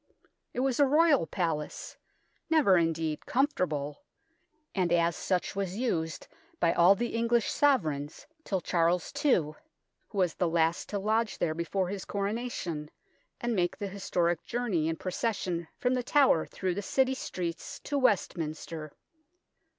It 0.51 0.61
was 0.61 0.79
a 0.79 0.85
Royal 0.87 1.27
palace 1.27 1.95
never, 2.49 2.75
indeed, 2.75 3.27
comfortable 3.27 4.01
and 4.73 4.91
as 4.91 5.15
such 5.15 5.55
was 5.55 5.77
used 5.77 6.27
by 6.59 6.73
all 6.73 6.95
the 6.95 7.09
English 7.13 7.51
Sovereigns 7.51 8.25
till 8.43 8.61
Charles 8.61 9.13
II, 9.23 9.53
who 10.07 10.17
was 10.17 10.33
the 10.33 10.49
last 10.49 10.89
to 10.89 10.97
lodge 10.97 11.37
there 11.37 11.53
before 11.53 11.89
his 11.89 12.03
Coronation, 12.05 12.89
and 13.39 13.55
make 13.55 13.77
the 13.77 13.89
historic 13.89 14.43
journey 14.43 14.87
in 14.87 14.95
procession 14.95 15.67
from 15.77 15.93
The 15.93 16.01
Tower 16.01 16.47
through 16.47 16.73
the 16.73 16.81
City 16.81 17.13
streets 17.13 17.79
to 17.81 17.99
Westminster. 17.99 18.93